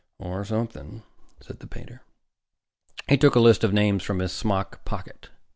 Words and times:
"Or 0.17 0.43
something," 0.43 1.03
said 1.41 1.59
the 1.59 1.67
painter. 1.67 2.01
He 3.07 3.17
took 3.17 3.35
a 3.35 3.39
list 3.39 3.63
of 3.63 3.71
names 3.71 4.01
from 4.01 4.17
his 4.17 4.31
smock 4.31 4.83
pocket. 4.83 5.29